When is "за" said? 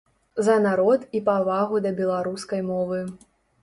0.47-0.55